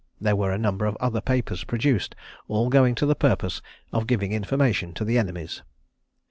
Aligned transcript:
There 0.19 0.35
were 0.35 0.51
a 0.51 0.57
number 0.57 0.87
of 0.87 0.97
other 0.99 1.21
papers 1.21 1.63
produced, 1.63 2.15
all 2.47 2.69
going 2.69 2.95
to 2.95 3.05
the 3.05 3.13
purpose 3.13 3.61
of 3.93 4.07
giving 4.07 4.31
information 4.31 4.95
to 4.95 5.05
the 5.05 5.19
enemies. 5.19 5.61